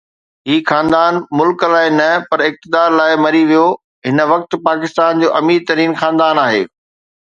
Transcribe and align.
هي 0.51 0.55
خاندان 0.69 1.19
ملڪ 1.41 1.65
لاءِ 1.73 1.91
نه 1.99 2.07
پر 2.31 2.45
اقتدار 2.47 2.97
لاءِ 3.01 3.21
مري 3.27 3.45
ويو، 3.53 3.69
هن 4.11 4.27
وقت 4.35 4.61
پاڪستان 4.67 5.23
جو 5.25 5.35
امير 5.43 5.67
ترين 5.71 5.99
خاندان 6.05 6.47
آهي 6.51 6.69